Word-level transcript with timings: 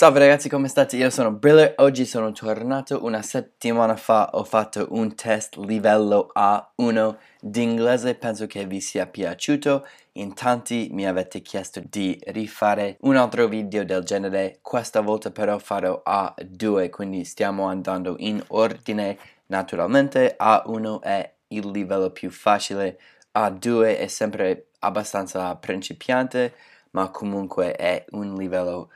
Salve 0.00 0.20
ragazzi, 0.20 0.48
come 0.48 0.68
state? 0.68 0.96
Io 0.96 1.10
sono 1.10 1.30
Briller, 1.30 1.74
oggi 1.76 2.06
sono 2.06 2.32
tornato 2.32 3.04
una 3.04 3.20
settimana 3.20 3.96
fa, 3.96 4.30
ho 4.32 4.44
fatto 4.44 4.86
un 4.92 5.14
test 5.14 5.56
livello 5.56 6.32
A1 6.34 7.16
d'inglese, 7.38 8.14
penso 8.14 8.46
che 8.46 8.64
vi 8.64 8.80
sia 8.80 9.06
piaciuto, 9.06 9.86
in 10.12 10.32
tanti 10.32 10.88
mi 10.90 11.06
avete 11.06 11.42
chiesto 11.42 11.82
di 11.84 12.18
rifare 12.28 12.96
un 13.00 13.16
altro 13.16 13.46
video 13.46 13.84
del 13.84 14.02
genere, 14.02 14.60
questa 14.62 15.02
volta 15.02 15.30
però 15.32 15.58
farò 15.58 16.02
A2, 16.02 16.88
quindi 16.88 17.26
stiamo 17.26 17.66
andando 17.66 18.14
in 18.20 18.42
ordine, 18.46 19.18
naturalmente 19.48 20.34
A1 20.40 21.00
è 21.02 21.30
il 21.48 21.68
livello 21.68 22.08
più 22.08 22.30
facile, 22.30 22.98
A2 23.36 23.98
è 23.98 24.06
sempre 24.06 24.68
abbastanza 24.78 25.54
principiante, 25.56 26.54
ma 26.92 27.10
comunque 27.10 27.72
è 27.72 28.02
un 28.12 28.34
livello 28.36 28.88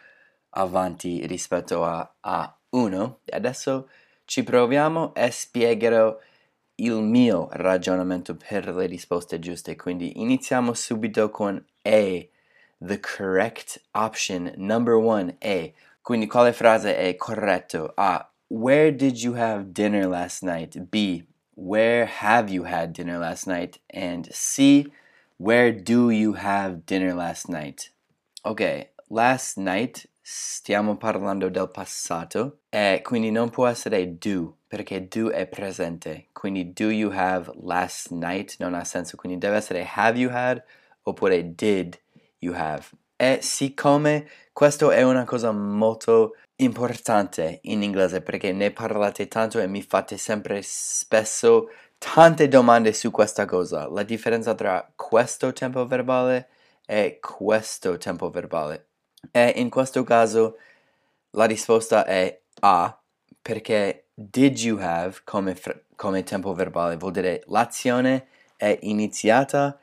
avanti 0.55 1.27
rispetto 1.27 1.84
a 1.84 2.14
A1. 2.25 3.14
Adesso 3.31 3.89
ci 4.25 4.43
proviamo 4.43 5.14
e 5.14 5.31
spiegherò 5.31 6.17
il 6.76 6.95
mio 6.95 7.49
ragionamento 7.53 8.36
per 8.36 8.75
le 8.75 8.86
risposte 8.86 9.39
giuste. 9.39 9.76
Quindi 9.76 10.21
iniziamo 10.21 10.75
subito 10.75 11.31
con 11.31 11.62
A. 11.82 12.26
The 12.79 13.00
correct 13.00 13.81
option 13.93 14.53
number 14.57 14.95
one 14.95 15.36
A. 15.40 15.71
Quindi 16.03 16.26
quale 16.26 16.53
frase 16.53 16.96
è 16.96 17.17
corretto? 17.17 17.93
A. 17.95 18.29
Where 18.48 18.95
did 18.95 19.23
you 19.23 19.34
have 19.36 19.73
dinner 19.73 20.07
last 20.07 20.43
night? 20.43 20.79
B. 20.79 21.25
Where 21.54 22.07
have 22.21 22.53
you 22.53 22.64
had 22.64 22.93
dinner 22.93 23.18
last 23.18 23.46
night? 23.46 23.81
And 23.89 24.29
C. 24.31 24.90
Where 25.39 25.73
do 25.73 26.11
you 26.11 26.34
have 26.34 26.84
dinner 26.84 27.14
last 27.14 27.48
night? 27.48 27.90
Ok, 28.43 28.90
last 29.09 29.57
night 29.57 30.07
stiamo 30.26 30.96
parlando 30.96 31.50
del 31.50 31.70
passato 31.70 32.60
e 32.70 33.00
quindi 33.02 33.30
non 33.30 33.50
può 33.50 33.66
essere 33.66 34.16
do 34.16 34.56
perché 34.66 35.06
do 35.06 35.31
è 35.31 35.47
presente. 35.47 36.28
Quindi 36.33 36.72
do 36.72 36.89
you 36.89 37.11
have 37.14 37.53
last 37.61 38.11
night 38.11 38.56
non 38.58 38.72
ha 38.72 38.84
senso, 38.84 39.16
quindi 39.16 39.36
deve 39.36 39.56
essere 39.56 39.86
have 39.94 40.19
you 40.19 40.31
had 40.33 40.64
oppure 41.03 41.55
did 41.55 42.00
you 42.39 42.55
have. 42.56 42.86
E 43.16 43.41
siccome 43.42 44.27
questo 44.53 44.91
è 44.91 45.03
una 45.03 45.25
cosa 45.25 45.53
molto 45.53 46.36
importante 46.56 47.59
in 47.64 47.83
inglese 47.83 48.22
perché 48.22 48.53
ne 48.53 48.70
parlate 48.70 49.28
tanto 49.28 49.61
e 49.61 49.66
mi 49.66 49.83
fate 49.83 50.16
sempre 50.16 50.61
spesso 50.62 51.69
tante 51.98 52.48
domande 52.48 52.94
su 52.94 53.11
questa 53.11 53.44
cosa, 53.44 53.88
la 53.88 54.03
differenza 54.03 54.55
tra 54.55 54.91
questo 54.97 55.53
tempo 55.53 55.86
verbale 55.86 56.48
e 56.86 57.19
questo 57.20 57.98
tempo 57.98 58.31
verbale. 58.31 58.94
E 59.30 59.53
in 59.56 59.70
questo 59.70 60.05
caso 60.05 60.58
la 61.30 61.44
risposta 61.44 62.05
è 62.05 62.41
A, 62.61 62.98
perché 63.41 64.06
did 64.14 64.58
you 64.58 64.78
have 64.81 65.20
come, 65.25 65.56
come 65.97 66.22
tempo 66.22 66.53
verbale 66.55 66.97
vuol 66.97 67.12
dire 67.12 67.42
l'azione 67.47 68.28
è 68.56 68.78
iniziata 68.83 69.78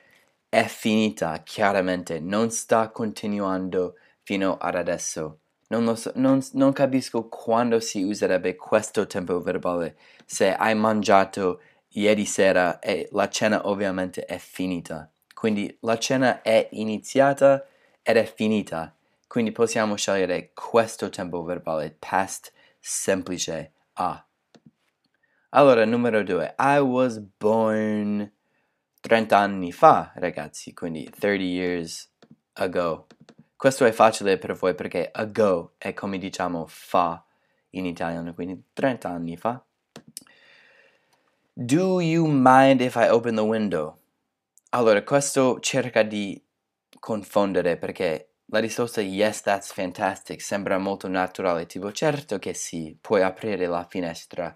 e 0.50 0.67
finita, 0.67 1.42
chiaramente, 1.44 2.20
non 2.20 2.52
sta 2.52 2.89
continuando 2.89 3.95
fino 4.22 4.58
ad 4.58 4.75
adesso. 4.75 5.39
Non, 5.70 5.95
so, 5.95 6.11
non, 6.16 6.45
non, 6.53 6.73
capisco 6.73 7.30
quando 7.30 7.80
si 7.80 8.03
userebbe 8.03 8.58
questo 8.58 9.08
tempo 9.08 9.39
verbale 9.39 9.95
se 10.26 10.53
hai 10.53 10.76
mangiato 10.76 11.61
ieri 11.89 12.26
sera 12.26 12.80
e 12.80 13.08
la 13.14 13.30
cena 13.30 13.67
ovviamente 13.70 14.26
è 14.26 14.38
finita. 14.38 15.09
Quindi 15.33 15.78
la 15.81 15.98
cena 15.98 16.42
è 16.42 16.67
iniziata 16.72 17.66
ed 18.02 18.17
è 18.17 18.26
finita. 18.26 18.94
Quindi 19.32 19.54
possiamo 19.54 19.96
scegliere 19.96 20.52
questo 20.54 21.08
tempo 21.08 21.42
verbale 21.42 21.96
past 21.98 22.52
semplice 22.82 23.72
a. 23.94 24.28
Allora, 25.52 25.86
numero 25.86 26.22
due. 26.22 26.54
I 26.60 26.80
was 26.80 27.18
born 27.38 28.30
30 29.00 29.38
anni 29.38 29.72
fa, 29.72 30.11
ragazzi, 30.16 30.73
quindi 30.73 31.10
30 31.10 31.44
years 31.45 32.14
ago. 32.55 33.08
Questo 33.55 33.86
è 33.86 33.94
facile 33.94 34.38
per 34.38 34.54
voi 34.54 34.76
perché 34.76 35.10
ago 35.10 35.76
è 35.78 35.94
come 35.94 36.17
diciamo 36.17 36.66
fa 36.67 37.23
in 37.70 37.86
italiano, 37.86 38.34
quindi 38.34 38.61
30 38.73 39.08
anni 39.08 39.38
fa. 39.38 39.64
Do 41.54 42.02
you 42.02 42.28
mind 42.28 42.82
if 42.82 42.95
I 42.95 43.08
open 43.08 43.36
the 43.36 43.42
window? 43.42 43.98
Allora, 44.72 45.02
questo 45.04 45.61
cerca 45.61 46.04
di 46.04 46.44
confondere 47.00 47.78
perché 47.78 48.30
la 48.52 48.60
risposta 48.60 49.02
yes, 49.02 49.42
that's 49.42 49.72
fantastic 49.73 50.42
sembra 50.42 50.78
molto 50.78 51.08
naturale, 51.08 51.66
tipo 51.66 51.92
certo 51.92 52.38
che 52.38 52.54
sì, 52.54 52.95
puoi 53.00 53.22
aprire 53.22 53.66
la 53.67 53.86
finestra, 53.89 54.56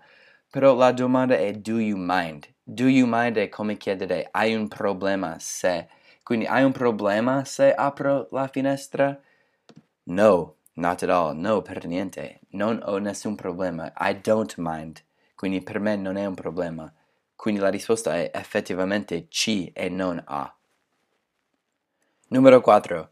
però 0.49 0.75
la 0.75 0.91
domanda 0.91 1.35
è 1.37 1.53
do 1.53 1.79
you 1.79 1.97
mind? 1.97 2.47
Do 2.63 2.87
you 2.87 3.07
mind 3.09 3.37
è 3.37 3.49
come 3.49 3.77
chiedere 3.77 4.27
hai 4.31 4.53
un 4.53 4.67
problema 4.67 5.37
se, 5.39 5.87
quindi 6.23 6.45
hai 6.45 6.63
un 6.63 6.71
problema 6.73 7.45
se 7.45 7.73
apro 7.73 8.27
la 8.31 8.47
finestra? 8.47 9.19
No, 10.03 10.55
not 10.73 11.01
at 11.03 11.09
all, 11.09 11.35
no 11.37 11.61
per 11.61 11.85
niente, 11.85 12.41
non 12.49 12.81
ho 12.83 12.97
nessun 12.97 13.35
problema, 13.35 13.91
I 13.97 14.19
don't 14.21 14.55
mind, 14.57 15.01
quindi 15.35 15.61
per 15.61 15.79
me 15.79 15.95
non 15.95 16.17
è 16.17 16.25
un 16.25 16.35
problema, 16.35 16.91
quindi 17.35 17.61
la 17.61 17.69
risposta 17.69 18.15
è 18.15 18.29
effettivamente 18.33 19.27
C 19.29 19.71
e 19.73 19.89
non 19.89 20.21
A. 20.27 20.53
Numero 22.29 22.61
4. 22.61 23.09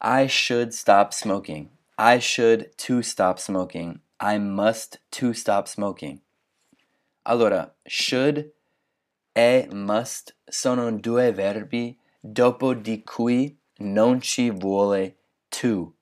I 0.00 0.28
should 0.28 0.72
stop 0.72 1.12
smoking. 1.12 1.70
I 1.98 2.20
should 2.20 2.70
to 2.86 3.02
stop 3.02 3.40
smoking. 3.40 4.00
I 4.20 4.38
must 4.38 5.00
to 5.18 5.32
stop 5.32 5.66
smoking. 5.66 6.20
Allora, 7.24 7.74
should 7.84 8.52
e 9.34 9.68
must 9.72 10.36
sono 10.48 10.92
due 10.92 11.32
verbi 11.32 11.98
dopo 12.20 12.74
di 12.74 13.02
cui 13.02 13.58
non 13.78 14.20
ci 14.20 14.50
vuole 14.50 15.16
to. 15.48 15.94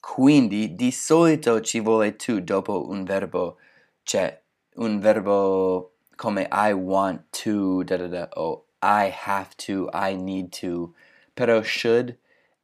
Quindi 0.00 0.74
di 0.74 0.90
solito 0.90 1.60
ci 1.60 1.80
vuole 1.80 2.16
to 2.16 2.40
dopo 2.40 2.88
un 2.88 3.04
verbo, 3.04 3.58
cioè 4.04 4.42
un 4.76 5.00
verbo 5.00 5.96
come 6.16 6.48
I 6.50 6.72
want 6.72 7.24
to, 7.42 7.84
da 7.84 7.98
da 7.98 8.06
da, 8.06 8.28
o 8.36 8.64
I 8.80 9.10
have 9.10 9.54
to, 9.66 9.90
I 9.92 10.16
need 10.16 10.50
to, 10.60 10.94
però 11.34 11.62
should 11.62 12.16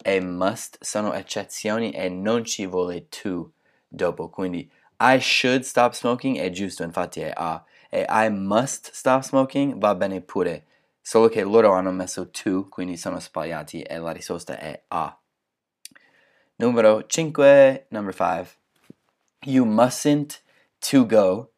e 0.07 0.21
must 0.21 0.77
sono 0.85 1.15
eccezioni 1.15 1.91
e 1.91 2.11
non 2.11 2.45
ci 2.45 2.67
vuole 2.67 3.09
to 3.09 3.53
dopo. 3.89 4.29
Quindi 4.29 4.71
I 5.01 5.19
should 5.19 5.63
stop 5.63 5.95
smoking 5.95 6.37
è 6.37 6.51
giusto, 6.51 6.83
infatti 6.83 7.21
è 7.21 7.33
A. 7.35 7.65
E 7.89 8.05
I 8.07 8.29
must 8.31 8.91
stop 8.93 9.23
smoking 9.23 9.79
va 9.79 9.95
bene 9.95 10.21
pure. 10.21 10.67
Solo 11.01 11.29
che 11.29 11.43
loro 11.43 11.73
hanno 11.73 11.91
messo 11.91 12.31
to, 12.31 12.69
quindi 12.69 12.99
sono 12.99 13.19
sbagliati 13.19 13.81
e 13.81 13.97
la 13.99 14.11
risposta 14.11 14.59
è 14.59 14.85
A. 14.89 15.19
Numero 16.57 17.07
5, 17.07 17.87
number 17.89 18.15
5. 18.15 18.47
You 19.47 19.65
mustn't 19.65 20.43
to 20.91 21.07
go. 21.07 21.51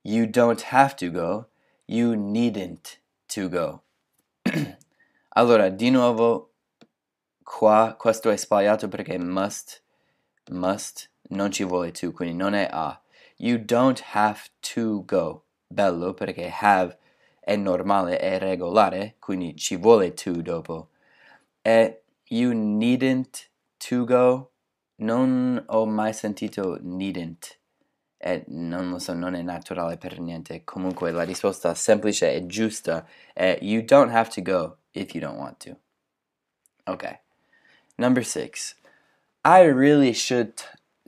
You 0.00 0.26
don't 0.26 0.62
have 0.70 0.94
to 0.96 1.10
go. 1.10 1.48
You 1.84 2.14
needn't 2.14 2.98
to 3.34 3.48
go. 3.48 3.82
allora, 5.36 5.68
di 5.68 5.90
nuovo 5.90 6.49
Qua 7.52 7.94
questo 7.98 8.30
è 8.30 8.38
sbagliato 8.38 8.88
perché 8.88 9.18
must, 9.18 9.82
must 10.52 11.10
non 11.30 11.50
ci 11.50 11.64
vuole 11.64 11.90
to, 11.90 12.12
quindi 12.12 12.34
non 12.34 12.54
è 12.54 12.66
A. 12.70 13.02
You 13.36 13.58
don't 13.62 14.00
have 14.12 14.40
to 14.72 15.04
go. 15.04 15.44
Bello 15.66 16.14
perché 16.14 16.50
have 16.58 16.96
è 17.40 17.56
normale, 17.56 18.18
è 18.18 18.38
regolare, 18.38 19.16
quindi 19.18 19.56
ci 19.56 19.76
vuole 19.76 20.14
to 20.14 20.40
dopo. 20.40 20.88
E 21.60 22.02
you 22.28 22.52
needn't 22.54 23.50
to 23.76 24.04
go. 24.04 24.52
Non 24.96 25.62
ho 25.66 25.84
mai 25.84 26.14
sentito 26.14 26.78
needn't. 26.80 27.58
E 28.16 28.44
non 28.46 28.88
lo 28.88 28.98
so, 28.98 29.12
non 29.12 29.34
è 29.34 29.42
naturale 29.42 29.98
per 29.98 30.18
niente. 30.20 30.64
Comunque 30.64 31.10
la 31.10 31.24
risposta 31.24 31.74
semplice 31.74 32.32
e 32.32 32.46
giusta 32.46 33.06
è 33.34 33.58
you 33.60 33.82
don't 33.82 34.12
have 34.12 34.30
to 34.30 34.40
go 34.40 34.78
if 34.92 35.12
you 35.12 35.22
don't 35.22 35.38
want 35.38 35.62
to. 35.64 35.76
Ok. 36.84 37.28
Number 37.98 38.22
six, 38.22 38.74
I 39.44 39.62
really 39.62 40.12
should 40.12 40.56
t- 40.56 40.64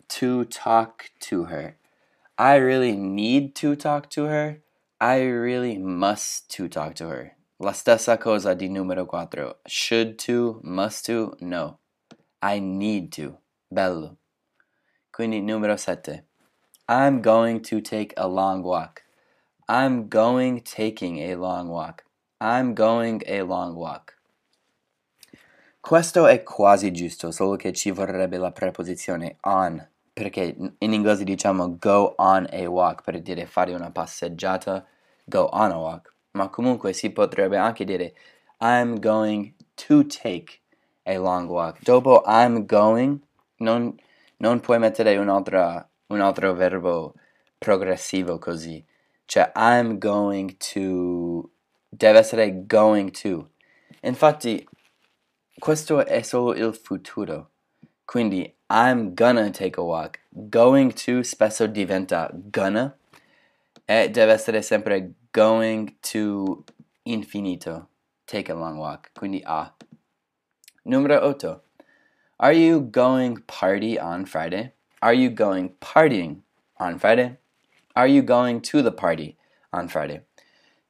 to 0.09 0.45
talk 0.45 1.11
to 1.21 1.45
her. 1.45 1.77
I 2.39 2.57
really 2.57 2.97
need 2.97 3.55
to 3.57 3.77
talk 3.77 4.11
to 4.11 4.25
her. 4.25 4.63
I 5.01 5.23
really 5.23 5.79
must 5.79 6.51
to 6.53 6.69
talk 6.69 6.95
to 6.97 7.09
her. 7.09 7.37
La 7.59 7.73
stessa 7.73 8.19
cosa 8.19 8.55
di 8.55 8.69
numero 8.69 9.07
quattro. 9.07 9.57
Should 9.67 10.19
to, 10.21 10.61
must 10.63 11.07
to, 11.07 11.37
no. 11.41 11.79
I 12.43 12.59
need 12.59 13.13
to. 13.13 13.39
Bello. 13.71 14.17
Quindi 15.13 15.41
numero 15.41 15.77
sette. 15.77 16.23
I'm 16.89 17.23
going 17.23 17.61
to 17.63 17.81
take 17.81 18.13
a 18.17 18.27
long 18.27 18.63
walk. 18.63 19.03
I'm 19.69 20.09
going 20.09 20.61
taking 20.61 21.19
a 21.19 21.37
long 21.37 21.69
walk. 21.69 22.05
I'm 22.41 22.75
going 22.75 23.23
a 23.27 23.43
long 23.43 23.77
walk. 23.77 24.15
Questo 25.85 26.29
è 26.29 26.45
quasi 26.45 26.93
giusto, 26.93 27.33
solo 27.33 27.57
che 27.57 27.73
ci 27.73 27.91
vorrebbe 27.91 28.37
la 28.39 28.53
preposizione 28.53 29.39
on 29.41 29.85
perché 30.13 30.55
in 30.79 30.93
inglese 30.93 31.25
diciamo 31.25 31.77
go 31.77 32.15
on 32.19 32.47
a 32.49 32.69
walk 32.69 33.03
per 33.03 33.21
dire 33.21 33.47
fare 33.47 33.75
una 33.75 33.91
passeggiata, 33.91 34.87
go 35.25 35.49
on 35.53 35.73
a 35.73 35.79
walk, 35.79 36.15
ma 36.33 36.49
comunque 36.51 36.93
si 36.93 37.11
potrebbe 37.11 37.57
anche 37.57 37.85
dire 37.85 38.15
I'm 38.61 39.01
going 39.01 39.55
to 39.75 40.07
take 40.07 40.61
a 41.03 41.19
long 41.19 41.51
walk. 41.51 41.83
Dopo 41.83 42.23
I'm 42.27 42.65
going 42.65 43.19
non, 43.57 43.93
non 44.37 44.61
puoi 44.61 44.79
mettere 44.79 45.17
un 45.17 45.29
altro, 45.31 45.89
un 46.07 46.21
altro 46.21 46.55
verbo 46.55 47.15
progressivo 47.59 48.39
così. 48.39 48.83
Cioè 49.25 49.51
I'm 49.57 49.99
going 49.99 50.57
to 50.59 51.51
deve 51.89 52.21
essere 52.21 52.67
going 52.67 53.11
to. 53.11 53.51
Infatti 54.03 54.65
questo 55.59 56.05
è 56.05 56.23
solo 56.23 56.55
il 56.55 56.75
futuro. 56.75 57.51
Quindi 58.05 58.55
I'm 58.69 59.15
gonna 59.15 59.51
take 59.51 59.79
a 59.79 59.83
walk. 59.83 60.21
Going 60.31 60.93
to 60.93 61.23
spesso 61.23 61.67
diventa 61.67 62.31
gonna 62.33 62.97
e 63.85 64.11
deve 64.11 64.33
essere 64.33 64.63
sempre 64.63 65.15
going 65.31 65.97
to 66.01 66.65
infinito. 67.05 67.89
Take 68.27 68.51
a 68.51 68.55
long 68.55 68.79
walk. 68.79 69.11
Quindi 69.15 69.43
A. 69.45 69.75
Numero 70.85 71.21
8. 71.21 71.61
Are 72.39 72.53
you 72.53 72.81
going 72.81 73.43
party 73.47 73.99
on 73.99 74.25
Friday? 74.25 74.73
Are 75.01 75.15
you 75.15 75.31
going 75.31 75.75
partying 75.81 76.43
on 76.79 76.99
Friday? 76.99 77.39
Are 77.95 78.07
you 78.07 78.23
going 78.23 78.61
to 78.63 78.83
the 78.83 78.93
party 78.93 79.37
on 79.73 79.89
Friday? 79.89 80.23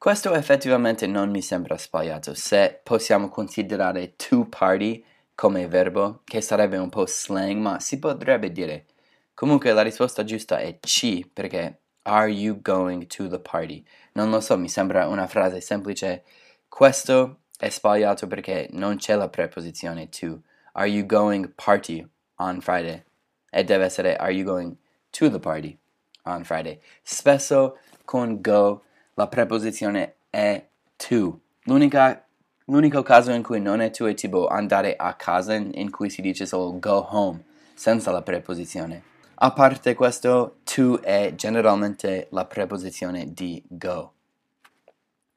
Questo 0.02 0.34
effettivamente 0.34 1.06
non 1.06 1.30
mi 1.30 1.40
sembra 1.40 1.78
sbagliato 1.78 2.34
se 2.34 2.80
possiamo 2.82 3.28
considerare 3.28 4.16
to 4.16 4.48
party 4.48 5.04
come 5.36 5.68
verbo, 5.68 6.22
che 6.24 6.40
sarebbe 6.40 6.76
un 6.76 6.88
po' 6.88 7.06
slang, 7.06 7.60
ma 7.60 7.78
si 7.78 8.00
potrebbe 8.00 8.50
dire. 8.50 8.86
Comunque 9.32 9.72
la 9.72 9.82
risposta 9.82 10.24
giusta 10.24 10.58
è 10.58 10.80
C, 10.80 11.24
perché 11.32 11.82
are 12.02 12.28
you 12.28 12.60
going 12.60 13.06
to 13.06 13.28
the 13.28 13.38
party? 13.38 13.84
Non 14.14 14.30
lo 14.30 14.40
so, 14.40 14.58
mi 14.58 14.68
sembra 14.68 15.06
una 15.06 15.28
frase 15.28 15.60
semplice. 15.60 16.24
Questo 16.66 17.42
è 17.56 17.70
sbagliato 17.70 18.26
perché 18.26 18.66
non 18.72 18.96
c'è 18.96 19.14
la 19.14 19.28
preposizione 19.28 20.08
to. 20.08 20.40
Are 20.72 20.88
you 20.88 21.06
going 21.06 21.52
party 21.54 22.04
on 22.38 22.60
Friday? 22.60 23.04
E 23.50 23.62
deve 23.62 23.84
essere 23.84 24.16
are 24.16 24.32
you 24.32 24.44
going 24.44 24.76
to 25.10 25.30
the 25.30 25.38
party 25.38 25.78
on 26.24 26.42
Friday? 26.42 26.80
Spesso 27.04 27.78
con 28.04 28.40
go 28.40 28.82
la 29.14 29.28
preposizione 29.28 30.14
è 30.30 30.64
to. 30.96 31.40
L'unica 31.64 32.26
L'unico 32.66 33.02
caso 33.02 33.32
in 33.32 33.42
cui 33.42 33.60
non 33.60 33.80
è 33.80 33.90
to 33.90 34.06
è 34.06 34.14
tipo 34.14 34.46
andare 34.46 34.94
a 34.96 35.14
casa 35.14 35.54
in 35.54 35.90
cui 35.90 36.08
si 36.08 36.22
dice 36.22 36.46
solo 36.46 36.78
go 36.78 37.06
home 37.10 37.42
senza 37.74 38.12
la 38.12 38.22
preposizione. 38.22 39.02
A 39.34 39.52
parte 39.52 39.94
questo, 39.94 40.58
to 40.62 41.02
è 41.02 41.34
generalmente 41.34 42.28
la 42.30 42.44
preposizione 42.44 43.32
di 43.32 43.62
go. 43.68 44.12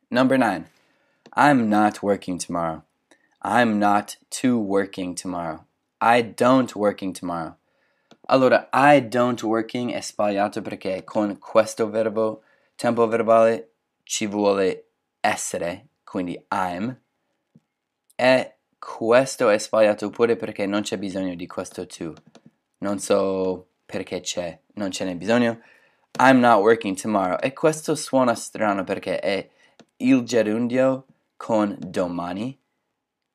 Number 0.10 0.38
9. 0.38 0.70
I'm 1.36 1.68
not 1.68 2.04
working 2.04 2.40
tomorrow. 2.40 2.84
I'm 3.42 3.80
not 3.80 4.20
to 4.40 4.58
working 4.58 5.16
tomorrow. 5.16 5.66
I 6.00 6.22
don't 6.22 6.74
working 6.76 7.14
tomorrow. 7.14 7.58
Allora, 8.28 8.70
I 8.72 9.06
don't 9.08 9.42
working 9.44 9.92
è 9.92 10.02
sbagliato 10.02 10.62
perché 10.62 11.04
con 11.04 11.38
questo 11.40 11.90
verbo, 11.90 12.44
tempo 12.76 13.08
verbale, 13.08 13.74
ci 14.04 14.28
vuole 14.28 14.90
essere, 15.20 15.88
quindi 16.04 16.34
I'm, 16.52 17.02
e 18.16 18.56
questo 18.80 19.50
è 19.50 19.60
sbagliato 19.60 20.10
pure 20.10 20.36
perché 20.38 20.66
non 20.66 20.82
c'è 20.82 20.98
bisogno 20.98 21.36
di 21.36 21.48
questo 21.48 21.86
to. 21.86 22.14
Non 22.78 23.00
so 23.00 23.68
perché 23.86 24.22
c'è, 24.22 24.58
non 24.76 24.92
ce 24.92 25.06
n'è 25.06 25.16
bisogno. 25.16 25.60
I'm 26.20 26.40
not 26.40 26.62
working 26.62 26.96
tomorrow. 26.96 27.38
E 27.42 27.52
questo 27.52 27.96
suona 27.96 28.36
strano 28.36 28.84
perché 28.84 29.20
è 29.20 29.50
il 29.98 30.24
gerundio 30.24 31.06
con 31.36 31.76
domani, 31.80 32.58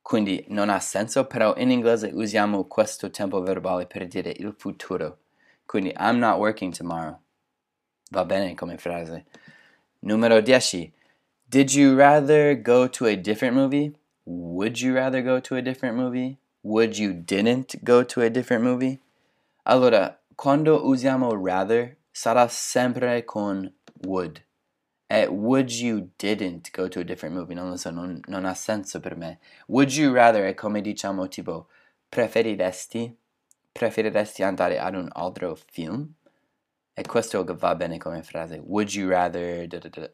quindi 0.00 0.44
non 0.48 0.70
ha 0.70 0.80
senso, 0.80 1.26
però 1.26 1.54
in 1.56 1.70
inglese 1.70 2.10
usiamo 2.14 2.64
questo 2.64 3.10
tempo 3.10 3.40
verbale 3.42 3.86
per 3.86 4.06
dire 4.06 4.32
il 4.34 4.54
futuro. 4.56 5.18
Quindi 5.66 5.92
I'm 5.98 6.18
not 6.18 6.38
working 6.38 6.74
tomorrow. 6.74 7.20
Va 8.12 8.24
bene 8.24 8.54
come 8.54 8.76
frase. 8.76 9.24
Numero 10.00 10.40
10. 10.40 10.92
Did 11.48 11.72
you 11.72 11.94
rather 11.94 12.60
go 12.60 12.88
to 12.88 13.06
a 13.06 13.14
different 13.16 13.54
movie? 13.54 13.94
Would 14.24 14.80
you 14.80 14.94
rather 14.94 15.22
go 15.22 15.38
to 15.38 15.54
a 15.54 15.62
different 15.62 15.96
movie? 15.96 16.38
Would 16.62 16.98
you 16.98 17.12
didn't 17.12 17.84
go 17.84 18.02
to 18.02 18.20
a 18.22 18.28
different 18.28 18.64
movie? 18.64 18.98
Allora, 19.64 20.18
quando 20.34 20.84
usiamo 20.84 21.32
rather, 21.34 21.98
sarà 22.10 22.48
sempre 22.48 23.24
con 23.24 23.72
would. 24.04 24.42
E 25.08 25.26
would 25.28 25.70
you 25.70 26.10
didn't 26.18 26.70
go 26.72 26.88
to 26.88 27.00
a 27.00 27.04
different 27.04 27.36
movie? 27.36 27.54
Non 27.54 27.68
lo 27.68 27.76
so, 27.76 27.90
non, 27.90 28.20
non 28.26 28.44
ha 28.44 28.54
senso 28.54 28.98
per 28.98 29.16
me. 29.16 29.38
Would 29.68 29.92
you 29.92 30.12
rather 30.12 30.44
è 30.44 30.54
come 30.54 30.80
diciamo 30.80 31.28
tipo 31.28 31.68
preferiresti? 32.08 33.16
Preferiresti 33.70 34.42
andare 34.42 34.80
ad 34.80 34.94
un 34.96 35.08
altro 35.12 35.56
film? 35.70 36.12
E 37.00 37.04
questo 37.06 37.42
va 37.44 37.74
bene 37.74 37.96
come 37.96 38.22
frase. 38.22 38.60
Would 38.62 38.92
you 38.92 39.08
rather... 39.08 39.66
Da, 39.66 39.78
da, 39.78 39.88
da. 39.88 40.08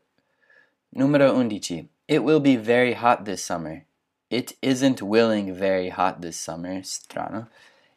Numero 0.90 1.34
11. 1.34 1.88
It 2.06 2.22
will 2.22 2.38
be 2.38 2.54
very 2.54 2.92
hot 2.92 3.24
this 3.24 3.44
summer. 3.44 3.86
It 4.30 4.56
isn't 4.62 5.02
willing 5.02 5.52
very 5.52 5.88
hot 5.88 6.20
this 6.20 6.38
summer. 6.38 6.82
Strano. 6.84 7.48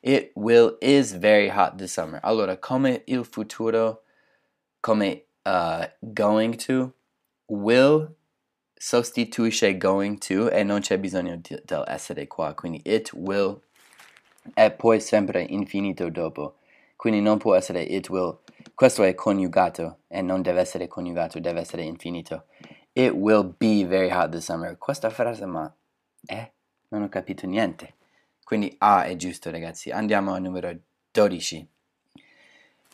It 0.02 0.32
will 0.34 0.76
is 0.82 1.14
very 1.14 1.50
hot 1.50 1.78
this 1.78 1.94
summer. 1.94 2.20
Allora, 2.24 2.58
come 2.58 3.04
il 3.06 3.26
futuro, 3.26 4.00
come 4.82 5.22
uh, 5.46 5.86
going 6.12 6.58
to, 6.66 6.92
will 7.48 8.16
sostituisce 8.80 9.78
going 9.78 10.18
to 10.18 10.50
e 10.50 10.64
non 10.64 10.82
c'è 10.82 10.98
bisogno 10.98 11.36
di, 11.36 11.62
del 11.64 11.84
essere 11.88 12.26
qua. 12.26 12.56
Quindi 12.56 12.82
it 12.86 13.12
will 13.14 13.62
e 14.56 14.72
poi 14.72 15.00
sempre 15.00 15.46
infinito 15.48 16.10
dopo. 16.10 16.56
Quindi 16.96 17.22
non 17.22 17.38
può 17.38 17.56
essere 17.56 17.84
it 17.84 18.10
will. 18.10 18.40
Questo 18.80 19.04
è 19.04 19.14
coniugato 19.14 20.04
e 20.08 20.22
non 20.22 20.42
deve 20.42 20.62
essere 20.62 20.88
coniugato, 20.88 21.42
deve 21.42 21.60
essere 21.60 21.84
infinito. 21.84 22.46
It 22.94 23.12
will 23.12 23.54
be 23.58 23.84
very 23.86 24.10
hot 24.10 24.30
this 24.30 24.46
summer. 24.46 24.78
Questa 24.78 25.10
frase 25.10 25.46
ma 25.46 25.70
eh, 26.26 26.54
non 26.88 27.02
ho 27.02 27.10
capito 27.10 27.46
niente. 27.46 27.96
Quindi 28.42 28.74
A 28.78 29.04
è 29.04 29.18
giusto, 29.18 29.52
ragazzi. 29.52 29.92
Andiamo 29.92 30.34
al 30.34 30.42
numero 30.42 30.74
12. 31.12 31.68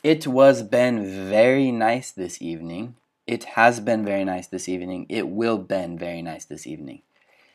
It 0.00 0.26
was 0.26 0.64
been 0.64 1.28
very 1.28 1.70
nice 1.70 2.12
this 2.14 2.40
evening. 2.40 2.94
It 3.22 3.44
has 3.54 3.78
been 3.78 4.02
very 4.02 4.24
nice 4.24 4.48
this 4.48 4.66
evening. 4.66 5.04
It 5.08 5.22
will 5.22 5.64
been 5.64 5.96
very 5.96 6.20
nice 6.20 6.48
this 6.48 6.66
evening. 6.66 7.00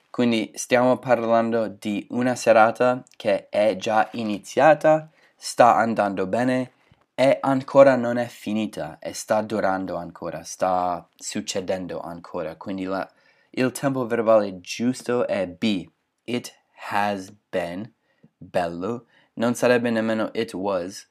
Quindi 0.09 0.53
stiamo 0.55 0.99
parlando 0.99 1.67
di 1.67 2.07
una 2.11 2.35
serata 2.35 3.03
che 3.17 3.49
è 3.49 3.75
già 3.75 4.07
iniziata, 4.13 5.09
sta 5.35 5.75
andando 5.75 6.27
bene 6.27 6.79
e 7.15 7.37
ancora 7.41 7.95
non 7.95 8.17
è 8.17 8.27
finita 8.27 8.97
e 8.99 9.13
sta 9.13 9.41
durando 9.41 9.95
ancora, 9.95 10.43
sta 10.43 11.07
succedendo 11.15 11.99
ancora. 11.99 12.55
Quindi 12.55 12.85
la, 12.85 13.07
il 13.51 13.71
tempo 13.71 14.05
verbale 14.07 14.59
giusto 14.61 15.27
è 15.27 15.47
B. 15.47 15.87
It 16.23 16.53
has 16.89 17.33
been 17.49 17.93
bello. 18.37 19.05
Non 19.33 19.55
sarebbe 19.55 19.89
nemmeno 19.89 20.29
it 20.33 20.53
was. 20.53 21.07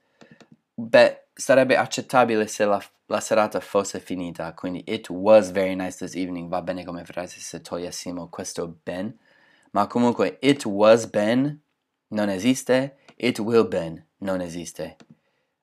Beh, 0.75 1.26
sarebbe 1.35 1.76
accettabile 1.76 2.47
se 2.47 2.64
la, 2.64 2.83
la 3.07 3.21
serata 3.21 3.61
fosse 3.61 4.00
finita. 4.00 4.52
Quindi 4.54 4.83
it 4.87 5.09
was 5.11 5.50
very 5.50 5.75
nice 5.75 5.99
this 5.99 6.14
evening. 6.14 6.49
Va 6.49 6.62
bene 6.62 6.85
come 6.85 7.04
frase 7.04 7.40
se 7.40 7.61
togliessimo 7.61 8.28
questo 8.28 8.78
ben. 8.83 9.16
Ma 9.73 9.87
comunque 9.87 10.38
it 10.40 10.64
was 10.64 11.07
ben 11.07 11.61
non 12.09 12.28
esiste. 12.28 12.97
It 13.16 13.38
will 13.38 13.69
ben 13.69 14.04
non 14.19 14.40
esiste. 14.40 14.97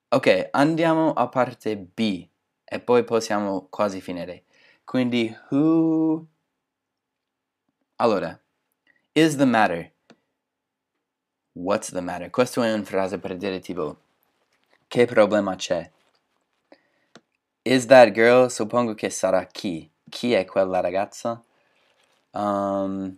Ok, 0.09 0.49
andiamo 0.51 1.13
a 1.13 1.27
parte 1.29 1.75
B 1.77 2.27
e 2.63 2.79
poi 2.79 3.03
possiamo 3.03 3.67
quasi 3.69 3.99
finire. 4.01 4.43
Quindi 4.83 5.33
who 5.49 6.27
allora, 7.99 8.39
is 9.15 9.37
the 9.37 9.45
matter? 9.45 9.91
What's 11.55 11.89
the 11.91 11.99
matter? 11.99 12.29
Questo 12.29 12.61
è 12.63 12.71
una 12.73 12.85
frase 12.85 13.19
per 13.19 13.35
dire 13.35 13.59
tipo 13.59 13.97
che 14.87 15.05
problema 15.05 15.55
c'è? 15.55 15.91
Is 17.65 17.85
that 17.87 18.13
girl? 18.13 18.49
Suppongo 18.49 18.95
che 18.95 19.11
sarà 19.11 19.45
chi? 19.45 19.87
Chi 20.09 20.33
è 20.33 20.43
quella 20.45 20.79
ragazza? 20.79 21.39
Um, 22.31 23.17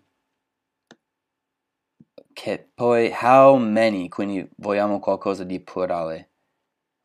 che 2.33 2.71
poi 2.73 3.11
how 3.13 3.55
many? 3.57 4.07
Quindi 4.07 4.49
vogliamo 4.55 4.97
qualcosa 4.99 5.43
di 5.43 5.59
plurale. 5.59 6.28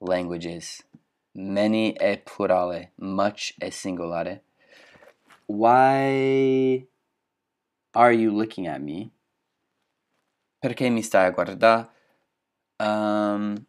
Languages. 0.00 0.82
Many 1.32 1.92
è 1.92 2.22
plurale, 2.22 2.92
much 2.96 3.54
è 3.58 3.70
singolare. 3.70 4.44
Why 5.46 6.86
Are 7.96 8.12
you 8.12 8.32
looking 8.32 8.66
at 8.66 8.80
me? 8.80 9.12
Perché 10.58 10.88
mi 10.88 11.02
stai 11.02 11.26
a 11.26 11.30
guardare? 11.30 11.88
Um, 12.78 13.66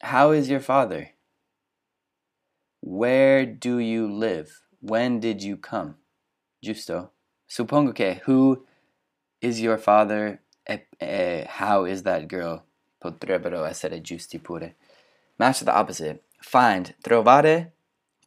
How 0.00 0.32
is 0.32 0.48
your 0.48 0.60
father? 0.60 1.14
Where 2.80 3.46
do 3.46 3.78
you 3.78 4.06
live? 4.06 4.62
When 4.80 5.18
did 5.18 5.42
you 5.42 5.56
come? 5.56 5.96
Giusto? 6.62 7.10
Suppongo 7.48 7.92
che 7.94 8.20
who 8.26 8.64
is 9.40 9.60
your 9.60 9.78
father 9.78 10.42
e, 10.68 10.86
e 11.00 11.46
how 11.48 11.84
is 11.84 12.02
that 12.02 12.26
girl 12.28 12.64
potrebbero 13.00 13.64
essere 13.64 14.00
giusti 14.00 14.38
pure. 14.38 14.76
Match 15.36 15.64
the 15.64 15.72
opposite. 15.72 16.22
Find, 16.40 16.94
trovare, 17.02 17.72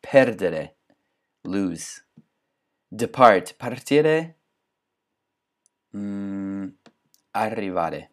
perdere, 0.01 0.75
lose. 1.43 2.03
Depart, 2.89 3.55
partire, 3.57 4.35
mm, 5.95 6.67
arrivare. 7.31 8.09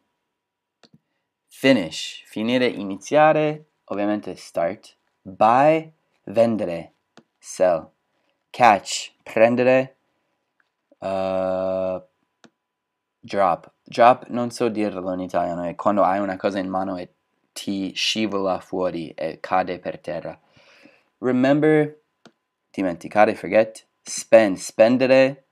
Finish, 1.48 2.22
finire, 2.26 2.66
iniziare, 2.66 3.70
ovviamente 3.86 4.36
start. 4.36 4.96
Buy, 5.22 5.92
vendere, 6.24 6.94
sell. 7.38 7.90
Catch, 8.50 9.14
prendere, 9.24 9.96
uh, 10.98 12.00
drop. 13.18 13.72
Drop 13.82 14.26
non 14.28 14.50
so 14.50 14.68
dirlo 14.68 15.12
in 15.14 15.20
italiano, 15.20 15.64
è 15.64 15.74
quando 15.74 16.02
hai 16.04 16.20
una 16.20 16.36
cosa 16.36 16.58
in 16.58 16.68
mano 16.68 16.96
e 16.96 17.13
ti 17.54 17.92
scivola 17.94 18.58
fuori 18.60 19.10
e 19.14 19.38
cade 19.40 19.78
per 19.78 20.00
terra. 20.00 20.38
Remember, 21.20 22.02
dimenticare, 22.70 23.34
forget. 23.34 23.86
Spend, 24.02 24.58
spendere. 24.58 25.46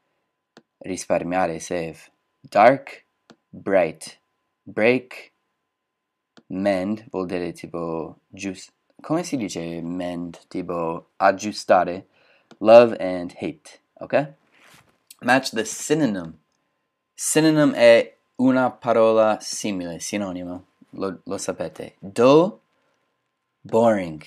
Risparmiare, 0.79 1.61
save. 1.61 1.99
Dark, 2.41 3.07
bright. 3.49 4.19
Break, 4.65 5.33
mend, 6.49 7.05
vuol 7.11 7.27
dire 7.27 7.53
tipo 7.53 8.21
giusto. 8.29 8.73
Come 9.01 9.25
si 9.25 9.37
dice 9.37 9.81
mend? 9.81 10.47
Tipo 10.49 11.11
aggiustare. 11.17 12.07
Love 12.59 12.97
and 12.99 13.33
hate, 13.41 13.81
ok? 13.95 14.35
Match 15.23 15.51
the 15.51 15.65
synonym. 15.65 16.39
Synonym 17.15 17.73
è 17.73 18.17
una 18.37 18.71
parola 18.71 19.39
simile, 19.41 19.99
sinonimo. 19.99 20.67
Lo, 20.93 21.19
lo 21.27 21.37
sapete. 21.39 21.95
Dull, 22.03 22.61
boring. 23.65 24.23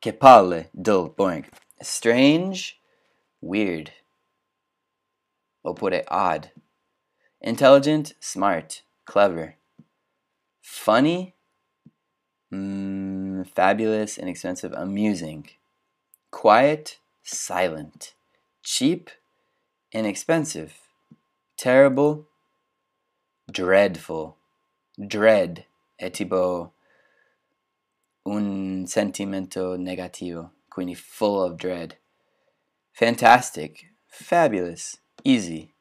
Che 0.00 0.12
palle, 0.12 0.70
dull, 0.74 1.10
boring. 1.10 1.46
Strange, 1.80 2.80
weird. 3.40 3.92
Oppure 5.64 6.02
odd. 6.08 6.50
Intelligent, 7.40 8.14
smart, 8.20 8.82
clever. 9.04 9.56
Funny, 10.60 11.34
mm, 12.52 13.46
fabulous, 13.48 14.16
inexpensive, 14.16 14.72
amusing. 14.72 15.48
Quiet, 16.30 16.98
silent. 17.22 18.14
Cheap, 18.62 19.10
inexpensive. 19.92 20.74
Terrible, 21.56 22.26
dreadful. 23.50 24.36
Dread 25.04 25.66
è 26.02 26.10
tipo 26.10 26.74
un 28.22 28.84
sentimento 28.86 29.76
negativo, 29.76 30.54
quindi 30.66 30.96
full 30.96 31.38
of 31.38 31.54
dread. 31.54 31.96
Fantastic, 32.90 33.94
fabulous, 34.06 35.00
easy, 35.22 35.72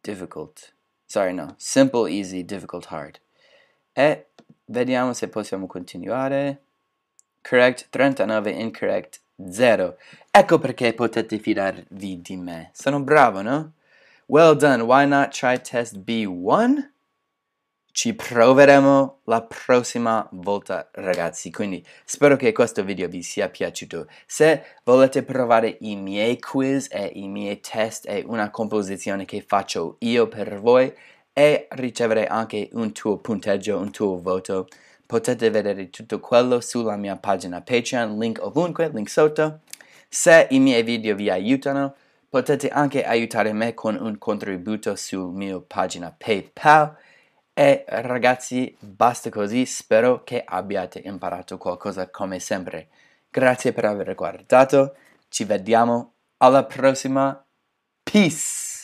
difficult. 0.00 0.74
Sorry, 1.06 1.32
no. 1.32 1.54
Simple, 1.58 2.10
easy, 2.10 2.44
difficult, 2.44 2.86
hard. 2.90 3.20
E 3.92 4.30
vediamo 4.64 5.12
se 5.12 5.28
possiamo 5.28 5.68
continuare. 5.68 6.64
Correct 7.40 7.88
39, 7.90 8.50
incorrect 8.50 9.20
0. 9.48 9.96
Ecco 10.28 10.58
perché 10.58 10.92
potete 10.92 11.38
fidarvi 11.38 12.20
di 12.20 12.36
me. 12.36 12.70
Sono 12.72 13.00
bravo, 13.00 13.42
no? 13.42 13.74
Well 14.26 14.56
done. 14.56 14.82
Why 14.82 15.06
not 15.06 15.30
try 15.30 15.60
test 15.60 15.98
B1? 15.98 16.91
Ci 17.94 18.14
proveremo 18.14 19.18
la 19.24 19.42
prossima 19.42 20.26
volta 20.32 20.88
ragazzi, 20.92 21.50
quindi 21.50 21.84
spero 22.06 22.36
che 22.36 22.50
questo 22.50 22.82
video 22.82 23.06
vi 23.06 23.22
sia 23.22 23.50
piaciuto. 23.50 24.06
Se 24.24 24.64
volete 24.82 25.22
provare 25.22 25.76
i 25.80 25.94
miei 25.96 26.38
quiz 26.38 26.88
e 26.90 27.12
i 27.16 27.28
miei 27.28 27.60
test 27.60 28.08
e 28.08 28.24
una 28.26 28.48
composizione 28.48 29.26
che 29.26 29.44
faccio 29.46 29.96
io 29.98 30.26
per 30.26 30.58
voi 30.58 30.90
e 31.34 31.66
ricevere 31.72 32.26
anche 32.26 32.70
un 32.72 32.92
tuo 32.92 33.18
punteggio, 33.18 33.76
un 33.76 33.90
tuo 33.90 34.18
voto, 34.18 34.68
potete 35.04 35.50
vedere 35.50 35.90
tutto 35.90 36.18
quello 36.18 36.62
sulla 36.62 36.96
mia 36.96 37.16
pagina 37.16 37.60
Patreon, 37.60 38.18
link 38.18 38.38
ovunque, 38.42 38.88
link 38.88 39.10
sotto. 39.10 39.60
Se 40.08 40.46
i 40.48 40.58
miei 40.60 40.82
video 40.82 41.14
vi 41.14 41.28
aiutano, 41.28 41.94
potete 42.26 42.70
anche 42.70 43.04
aiutare 43.04 43.52
me 43.52 43.74
con 43.74 43.98
un 44.00 44.16
contributo 44.16 44.96
sul 44.96 45.30
mio 45.30 45.60
pagina 45.60 46.10
PayPal. 46.16 46.96
E 47.54 47.84
ragazzi, 47.86 48.74
basta 48.80 49.28
così, 49.28 49.66
spero 49.66 50.24
che 50.24 50.42
abbiate 50.42 51.00
imparato 51.04 51.58
qualcosa 51.58 52.08
come 52.08 52.38
sempre. 52.38 52.88
Grazie 53.28 53.72
per 53.74 53.84
aver 53.84 54.14
guardato, 54.14 54.96
ci 55.28 55.44
vediamo 55.44 56.14
alla 56.38 56.64
prossima. 56.64 57.44
Peace! 58.02 58.81